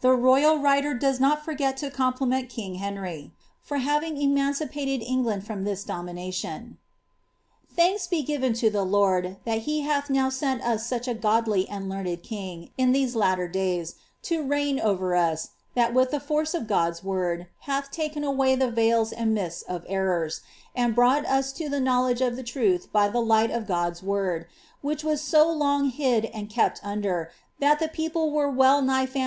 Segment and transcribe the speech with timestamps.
[0.00, 3.32] The I03ral writer does not forget to compliment king llcnry,
[3.64, 6.78] for having eman* cipateil England from this domination
[7.74, 11.66] :—^Thanks bo ^vcn to the I^rd that he hath now sent us such a goiily
[11.68, 15.36] and Inarned kin;:, in tliose latter days, to rei9:n over \m,
[15.74, 19.84] that, with the force of God's word, hath takon away the veils and mists of
[19.88, 20.42] errors,
[20.76, 24.46] and brought us to the knowletlge of the truth by the light of God's word,
[24.80, 29.20] which was so long hid and kept uaJer, that the people were well ni}(h fanii!